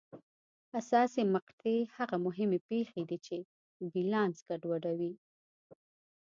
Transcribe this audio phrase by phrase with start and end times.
[0.73, 3.37] حساسې مقطعې هغه مهمې پېښې دي چې
[3.91, 5.13] بیلانس ګډوډوي.